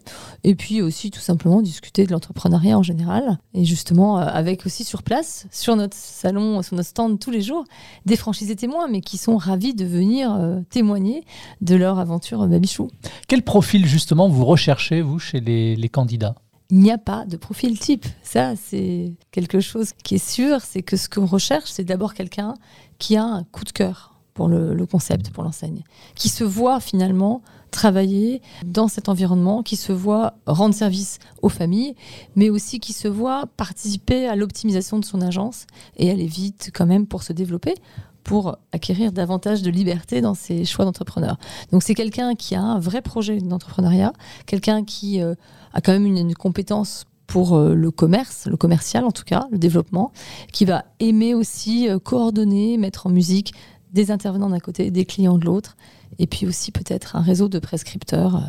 et 0.43 0.55
puis 0.55 0.81
aussi 0.81 1.11
tout 1.11 1.19
simplement 1.19 1.61
discuter 1.61 2.05
de 2.05 2.11
l'entrepreneuriat 2.11 2.77
en 2.77 2.83
général, 2.83 3.37
et 3.53 3.65
justement 3.65 4.19
euh, 4.19 4.25
avec 4.25 4.65
aussi 4.65 4.83
sur 4.83 5.03
place, 5.03 5.47
sur 5.51 5.75
notre 5.75 5.97
salon, 5.97 6.61
sur 6.61 6.75
notre 6.75 6.89
stand 6.89 7.19
tous 7.19 7.31
les 7.31 7.41
jours, 7.41 7.63
des 8.05 8.15
franchisés 8.15 8.55
témoins, 8.55 8.87
mais 8.87 9.01
qui 9.01 9.17
sont 9.17 9.37
ravis 9.37 9.73
de 9.73 9.85
venir 9.85 10.37
témoigner 10.69 11.23
de 11.61 11.75
leur 11.75 11.99
aventure 11.99 12.47
Babichou. 12.47 12.89
Quel 13.27 13.43
profil 13.43 13.85
justement 13.85 14.27
vous 14.29 14.45
recherchez, 14.45 15.01
vous, 15.01 15.19
chez 15.19 15.39
les 15.39 15.89
candidats? 15.89 16.35
Il 16.69 16.79
n'y 16.79 16.91
a 16.91 16.97
pas 16.97 17.25
de 17.25 17.37
profil 17.37 17.77
type. 17.77 18.05
Ça, 18.23 18.55
c'est 18.55 19.13
quelque 19.31 19.59
chose 19.59 19.93
qui 20.03 20.15
est 20.15 20.27
sûr, 20.27 20.61
c'est 20.61 20.81
que 20.81 20.97
ce 20.97 21.07
qu'on 21.07 21.27
recherche, 21.27 21.69
c'est 21.69 21.83
d'abord 21.83 22.13
quelqu'un 22.15 22.55
qui 22.97 23.15
a 23.15 23.23
un 23.23 23.43
coup 23.43 23.63
de 23.63 23.71
cœur 23.71 24.12
pour 24.33 24.47
le, 24.47 24.85
concept, 24.85 25.29
pour 25.31 25.43
l'enseigne, 25.43 25.83
qui 26.15 26.29
se 26.29 26.43
voit 26.43 26.79
finalement 26.79 27.41
travailler 27.71 28.41
dans 28.65 28.87
cet 28.87 29.09
environnement, 29.09 29.63
qui 29.63 29.75
se 29.75 29.91
voit 29.91 30.35
rendre 30.45 30.75
service 30.75 31.19
aux 31.41 31.49
familles, 31.49 31.95
mais 32.35 32.49
aussi 32.49 32.79
qui 32.79 32.93
se 32.93 33.07
voit 33.07 33.45
participer 33.57 34.27
à 34.27 34.35
l'optimisation 34.35 34.99
de 34.99 35.05
son 35.05 35.21
agence 35.21 35.65
et 35.97 36.11
aller 36.11 36.27
vite 36.27 36.71
quand 36.73 36.85
même 36.85 37.07
pour 37.07 37.23
se 37.23 37.33
développer 37.33 37.75
pour 38.23 38.57
acquérir 38.71 39.11
davantage 39.11 39.61
de 39.61 39.69
liberté 39.69 40.21
dans 40.21 40.33
ses 40.33 40.65
choix 40.65 40.85
d'entrepreneur. 40.85 41.37
Donc 41.71 41.83
c'est 41.83 41.93
quelqu'un 41.93 42.35
qui 42.35 42.55
a 42.55 42.61
un 42.61 42.79
vrai 42.79 43.01
projet 43.01 43.37
d'entrepreneuriat, 43.39 44.13
quelqu'un 44.45 44.83
qui 44.83 45.21
euh, 45.21 45.35
a 45.73 45.81
quand 45.81 45.91
même 45.91 46.05
une, 46.05 46.33
compétence 46.33 47.05
pour 47.27 47.55
euh, 47.55 47.73
le 47.73 47.91
commerce, 47.91 48.47
le 48.47 48.57
commercial 48.57 49.05
en 49.05 49.11
tout 49.11 49.23
cas, 49.23 49.47
le 49.51 49.57
développement, 49.57 50.11
qui 50.51 50.65
va 50.65 50.85
aimer 50.99 51.33
aussi 51.33 51.89
euh, 51.89 51.99
coordonner, 51.99 52.77
mettre 52.77 53.07
en 53.07 53.09
musique 53.09 53.53
des 53.93 54.11
intervenants 54.11 54.49
d'un 54.49 54.59
côté, 54.59 54.91
des 54.91 55.05
clients 55.05 55.37
de 55.37 55.45
l'autre, 55.45 55.77
et 56.19 56.27
puis 56.27 56.45
aussi 56.45 56.71
peut-être 56.71 57.15
un 57.15 57.21
réseau 57.21 57.47
de 57.47 57.59
prescripteurs 57.59 58.41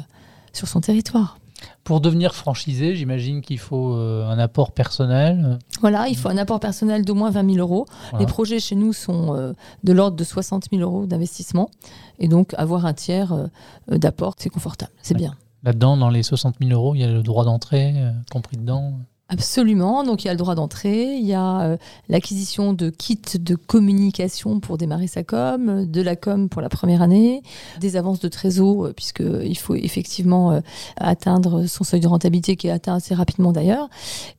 sur 0.52 0.68
son 0.68 0.80
territoire. 0.80 1.38
Pour 1.84 2.00
devenir 2.00 2.34
franchisé, 2.34 2.96
j'imagine 2.96 3.42
qu'il 3.42 3.58
faut 3.58 3.94
euh, 3.94 4.26
un 4.26 4.38
apport 4.38 4.72
personnel. 4.72 5.58
Voilà, 5.80 6.08
il 6.08 6.16
faut 6.16 6.28
un 6.28 6.38
apport 6.38 6.60
personnel 6.60 7.04
d'au 7.04 7.14
moins 7.14 7.30
20 7.30 7.54
000 7.54 7.58
euros. 7.58 7.86
Les 8.18 8.26
projets 8.26 8.58
chez 8.58 8.74
nous 8.74 8.92
sont 8.92 9.34
euh, 9.34 9.52
de 9.82 9.92
l'ordre 9.92 10.16
de 10.16 10.24
60 10.24 10.66
000 10.72 10.82
euros 10.82 11.06
d'investissement. 11.06 11.70
Et 12.18 12.28
donc, 12.28 12.54
avoir 12.54 12.86
un 12.86 12.94
tiers 12.94 13.32
euh, 13.32 13.46
d'apport, 13.88 14.34
c'est 14.38 14.50
confortable, 14.50 14.92
c'est 15.02 15.16
bien. 15.16 15.34
Là-dedans, 15.62 15.96
dans 15.96 16.10
les 16.10 16.22
60 16.22 16.56
000 16.60 16.72
euros, 16.72 16.94
il 16.94 17.00
y 17.00 17.04
a 17.04 17.10
le 17.10 17.22
droit 17.22 17.44
d'entrée 17.44 17.94
compris 18.30 18.56
dedans 18.56 18.94
Absolument. 19.34 20.04
Donc 20.04 20.22
il 20.22 20.28
y 20.28 20.30
a 20.30 20.32
le 20.32 20.38
droit 20.38 20.54
d'entrée, 20.54 21.16
il 21.16 21.26
y 21.26 21.34
a 21.34 21.62
euh, 21.62 21.76
l'acquisition 22.08 22.72
de 22.72 22.88
kits 22.88 23.40
de 23.40 23.56
communication 23.56 24.60
pour 24.60 24.78
démarrer 24.78 25.08
sa 25.08 25.24
com, 25.24 25.84
de 25.86 26.02
la 26.02 26.14
com 26.14 26.48
pour 26.48 26.62
la 26.62 26.68
première 26.68 27.02
année, 27.02 27.42
des 27.80 27.96
avances 27.96 28.20
de 28.20 28.28
trésor, 28.28 28.86
euh, 28.86 28.92
puisqu'il 28.92 29.58
faut 29.58 29.74
effectivement 29.74 30.52
euh, 30.52 30.60
atteindre 30.98 31.66
son 31.66 31.82
seuil 31.82 31.98
de 31.98 32.06
rentabilité 32.06 32.54
qui 32.54 32.68
est 32.68 32.70
atteint 32.70 32.94
assez 32.94 33.12
rapidement 33.12 33.50
d'ailleurs, 33.50 33.88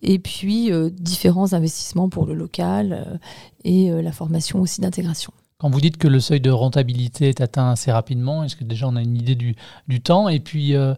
et 0.02 0.18
puis 0.18 0.72
différents 0.94 1.52
investissements 1.52 2.08
pour 2.08 2.26
le 2.26 2.34
local 2.34 3.20
et 3.66 3.90
la 3.90 4.12
formation 4.14 4.62
aussi 4.62 4.80
d'intégration. 4.80 5.34
Quand 5.58 5.70
vous 5.70 5.80
dites 5.80 5.96
que 5.96 6.10
le 6.10 6.20
seuil 6.20 6.42
de 6.42 6.52
rentabilité 6.52 7.30
est 7.30 7.40
atteint 7.40 7.72
assez 7.72 7.90
rapidement, 7.90 8.44
est-ce 8.44 8.58
que 8.58 8.66
déjà 8.66 8.90
on 8.90 8.98
a 8.98 9.02
une 9.02 9.16
idée 9.16 9.36
du, 9.36 10.02
temps 10.02 10.28
Et 10.28 10.42
puis, 10.42 10.76
euh, 10.76 10.96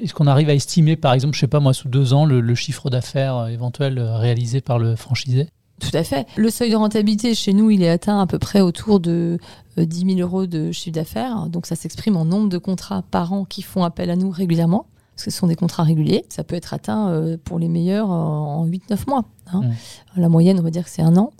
est-ce 0.00 0.14
qu'on 0.14 0.26
arrive 0.26 0.48
à 0.48 0.54
estimer, 0.54 0.96
par 0.96 1.12
exemple, 1.12 1.34
je 1.34 1.40
sais 1.40 1.46
pas 1.46 1.60
moi, 1.60 1.74
sous 1.74 1.88
deux 1.88 2.14
ans, 2.14 2.24
le, 2.24 2.54
chiffre 2.54 2.88
d'affaires 2.88 3.36
euh, 3.36 3.46
éventuel 3.48 3.98
euh, 3.98 4.16
réalisé 4.16 4.62
par 4.62 4.78
le 4.78 4.96
franchisé? 4.96 5.50
Tout 5.78 5.94
à 5.94 6.04
fait. 6.04 6.26
Le 6.36 6.48
seuil 6.48 6.70
de 6.70 6.76
rentabilité 6.76 7.34
chez 7.34 7.52
nous, 7.52 7.70
il 7.70 7.82
est 7.82 7.90
atteint 7.90 8.18
à 8.18 8.26
peu 8.26 8.38
près 8.38 8.62
autour 8.62 8.98
de 8.98 9.38
10 9.76 10.16
000 10.16 10.20
euros 10.20 10.46
de 10.46 10.72
chiffre 10.72 10.94
d'affaires. 10.94 11.46
Donc 11.50 11.66
ça 11.66 11.76
s'exprime 11.76 12.16
en 12.16 12.24
nombre 12.24 12.48
de 12.48 12.58
contrats 12.58 13.02
par 13.10 13.34
an 13.34 13.44
qui 13.44 13.60
font 13.60 13.84
appel 13.84 14.08
à 14.08 14.16
nous 14.16 14.30
régulièrement, 14.30 14.86
parce 15.18 15.24
que 15.24 15.30
ce 15.32 15.38
sont 15.38 15.48
des 15.48 15.56
contrats 15.56 15.82
réguliers. 15.82 16.24
Ça 16.28 16.44
peut 16.44 16.54
être 16.54 16.72
atteint 16.72 17.36
pour 17.44 17.58
les 17.58 17.68
meilleurs 17.68 18.08
en 18.08 18.64
8-9 18.66 19.08
mois. 19.08 19.24
Hein. 19.52 19.62
Mmh. 19.62 20.20
La 20.20 20.28
moyenne, 20.28 20.60
on 20.60 20.62
va 20.62 20.70
dire 20.70 20.84
que 20.84 20.90
c'est 20.90 21.02
un 21.02 21.16
an. 21.16 21.32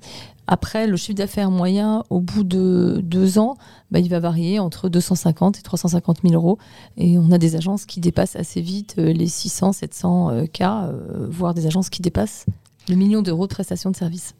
Après, 0.50 0.86
le 0.86 0.96
chiffre 0.96 1.14
d'affaires 1.14 1.50
moyen, 1.50 2.04
au 2.08 2.20
bout 2.20 2.42
de 2.42 3.00
deux 3.04 3.38
ans, 3.38 3.58
bah, 3.90 3.98
il 3.98 4.08
va 4.08 4.18
varier 4.18 4.58
entre 4.58 4.88
250 4.88 5.58
et 5.58 5.62
350 5.62 6.20
000 6.22 6.34
euros. 6.34 6.58
Et 6.96 7.18
on 7.18 7.30
a 7.32 7.38
des 7.38 7.54
agences 7.54 7.84
qui 7.84 8.00
dépassent 8.00 8.34
assez 8.34 8.62
vite 8.62 8.94
euh, 8.98 9.12
les 9.12 9.26
600, 9.26 9.72
700 9.72 10.30
euh, 10.30 10.46
cas, 10.46 10.86
euh, 10.86 11.26
voire 11.28 11.52
des 11.52 11.66
agences 11.66 11.90
qui 11.90 12.00
dépassent 12.00 12.46
le 12.88 12.96
million 12.96 13.20
d'euros 13.20 13.46
de 13.46 13.52
prestations 13.52 13.90
de 13.90 13.96
services. 13.96 14.34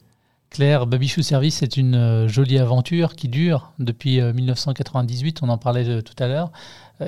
Claire, 0.49 0.87
Babichou 0.87 1.21
Service, 1.21 1.57
c'est 1.57 1.77
une 1.77 2.27
jolie 2.27 2.57
aventure 2.57 3.15
qui 3.15 3.27
dure 3.27 3.71
depuis 3.77 4.19
1998, 4.19 5.43
on 5.43 5.49
en 5.49 5.59
parlait 5.59 6.01
tout 6.01 6.15
à 6.17 6.27
l'heure. 6.27 6.51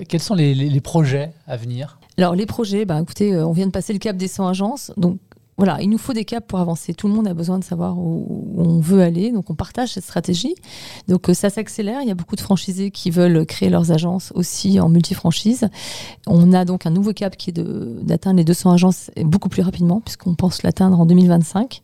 Quels 0.07 0.21
sont 0.21 0.35
les, 0.35 0.79
projets 0.81 1.33
à 1.47 1.57
venir? 1.57 1.97
Alors 2.17 2.35
les 2.35 2.45
projets, 2.45 2.85
bah, 2.85 2.99
écoutez, 3.01 3.35
on 3.37 3.51
vient 3.51 3.67
de 3.67 3.71
passer 3.71 3.93
le 3.93 3.99
cap 3.99 4.17
des 4.17 4.27
100 4.27 4.47
agences, 4.47 4.91
donc 4.97 5.19
voilà, 5.61 5.79
il 5.79 5.91
nous 5.91 5.99
faut 5.99 6.13
des 6.13 6.25
caps 6.25 6.47
pour 6.47 6.57
avancer. 6.57 6.95
Tout 6.95 7.07
le 7.07 7.13
monde 7.13 7.27
a 7.27 7.35
besoin 7.35 7.59
de 7.59 7.63
savoir 7.63 7.95
où, 7.99 8.55
on 8.57 8.79
veut 8.79 9.03
aller. 9.03 9.31
Donc, 9.31 9.51
on 9.51 9.53
partage 9.53 9.89
cette 9.89 10.03
stratégie. 10.03 10.55
Donc, 11.07 11.29
euh, 11.29 11.35
ça 11.35 11.51
s'accélère. 11.51 12.01
Il 12.01 12.07
y 12.07 12.11
a 12.11 12.15
beaucoup 12.15 12.35
de 12.35 12.41
franchisés 12.41 12.89
qui 12.89 13.11
veulent 13.11 13.45
créer 13.45 13.69
leurs 13.69 13.91
agences 13.91 14.31
aussi 14.33 14.79
en 14.79 14.89
multifranchise. 14.89 15.67
On 16.25 16.51
a 16.53 16.65
donc 16.65 16.87
un 16.87 16.89
nouveau 16.89 17.13
cap 17.13 17.37
qui 17.37 17.51
est 17.51 17.53
d'atteindre 17.53 18.37
les 18.37 18.43
200 18.43 18.71
agences 18.71 19.11
beaucoup 19.23 19.49
plus 19.49 19.61
rapidement, 19.61 20.01
puisqu'on 20.01 20.33
pense 20.33 20.63
l'atteindre 20.63 20.99
en 20.99 21.05
2025. 21.05 21.83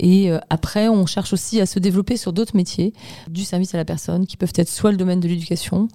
Et 0.00 0.32
euh, 0.32 0.40
après, 0.50 0.88
on 0.88 1.06
cherche 1.06 1.32
aussi 1.32 1.60
à 1.60 1.66
se 1.66 1.78
développer 1.78 2.16
sur 2.16 2.32
d'autres 2.32 2.56
métiers 2.56 2.94
du 3.28 3.44
service 3.44 3.74
à 3.74 3.76
la 3.76 3.84
personne, 3.84 4.26
qui 4.26 4.36
peuvent 4.36 4.52
être 4.56 4.68
soit 4.68 4.90
le 4.90 4.96
domaine 4.96 5.20
de 5.20 5.28
l'éducation, 5.28 5.86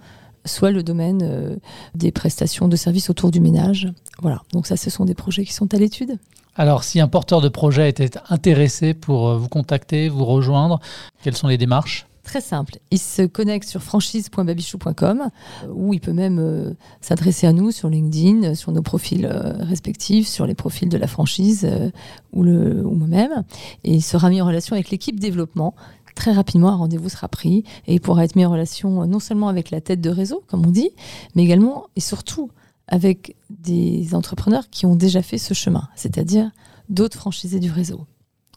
soit 0.44 0.70
le 0.70 0.82
domaine 0.82 1.22
euh, 1.22 1.56
des 1.94 2.12
prestations 2.12 2.68
de 2.68 2.76
services 2.76 3.10
autour 3.10 3.30
du 3.30 3.40
ménage. 3.40 3.88
Voilà, 4.20 4.42
donc 4.52 4.66
ça, 4.66 4.76
ce 4.76 4.90
sont 4.90 5.04
des 5.04 5.14
projets 5.14 5.44
qui 5.44 5.52
sont 5.52 5.72
à 5.74 5.78
l'étude. 5.78 6.18
Alors, 6.56 6.84
si 6.84 7.00
un 7.00 7.08
porteur 7.08 7.40
de 7.40 7.48
projet 7.48 7.88
était 7.88 8.10
intéressé 8.28 8.94
pour 8.94 9.28
euh, 9.28 9.36
vous 9.36 9.48
contacter, 9.48 10.08
vous 10.08 10.24
rejoindre, 10.24 10.80
quelles 11.22 11.36
sont 11.36 11.48
les 11.48 11.58
démarches? 11.58 12.06
Très 12.22 12.40
simple. 12.40 12.78
Il 12.90 12.98
se 12.98 13.22
connecte 13.22 13.68
sur 13.68 13.82
franchise.babichou.com 13.82 15.30
où 15.72 15.94
il 15.94 16.00
peut 16.00 16.12
même 16.12 16.38
euh, 16.38 16.74
s'adresser 17.00 17.46
à 17.46 17.52
nous 17.52 17.72
sur 17.72 17.88
LinkedIn, 17.88 18.54
sur 18.54 18.72
nos 18.72 18.82
profils 18.82 19.26
respectifs, 19.26 20.28
sur 20.28 20.46
les 20.46 20.54
profils 20.54 20.88
de 20.88 20.98
la 20.98 21.06
franchise 21.06 21.68
ou, 22.32 22.44
ou 22.44 22.94
moi-même. 22.94 23.42
Et 23.84 23.94
il 23.94 24.02
sera 24.02 24.28
mis 24.28 24.40
en 24.40 24.46
relation 24.46 24.74
avec 24.74 24.90
l'équipe 24.90 25.18
développement 25.18 25.74
très 26.20 26.32
rapidement, 26.32 26.68
un 26.68 26.76
rendez-vous 26.76 27.08
sera 27.08 27.28
pris 27.28 27.64
et 27.86 27.94
il 27.94 28.00
pourra 28.00 28.24
être 28.24 28.36
mis 28.36 28.44
en 28.44 28.50
relation 28.50 29.06
non 29.06 29.20
seulement 29.20 29.48
avec 29.48 29.70
la 29.70 29.80
tête 29.80 30.02
de 30.02 30.10
réseau, 30.10 30.44
comme 30.48 30.66
on 30.66 30.70
dit, 30.70 30.90
mais 31.34 31.44
également 31.44 31.86
et 31.96 32.00
surtout 32.00 32.50
avec 32.88 33.36
des 33.48 34.14
entrepreneurs 34.14 34.68
qui 34.70 34.84
ont 34.84 34.96
déjà 34.96 35.22
fait 35.22 35.38
ce 35.38 35.54
chemin, 35.54 35.88
c'est-à-dire 35.96 36.50
d'autres 36.90 37.16
franchisés 37.16 37.58
du 37.58 37.70
réseau. 37.70 38.06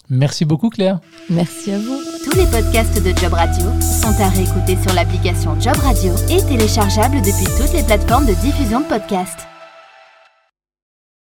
Merci 0.10 0.43
beaucoup 0.43 0.70
Claire. 0.70 1.00
Merci 1.29 1.72
à 1.72 1.79
vous. 1.79 1.98
Tous 2.25 2.36
les 2.36 2.48
podcasts 2.48 3.01
de 3.01 3.17
Job 3.17 3.32
Radio 3.32 3.65
sont 3.79 4.22
à 4.22 4.27
réécouter 4.27 4.75
sur 4.82 4.93
l'application 4.93 5.58
Job 5.62 5.77
Radio 5.77 6.13
et 6.29 6.43
téléchargeables 6.43 7.22
depuis 7.22 7.46
toutes 7.58 7.74
les 7.74 7.84
plateformes 7.84 8.25
de 8.25 8.34
diffusion 8.41 8.82
de 8.82 8.86
podcasts. 8.88 9.48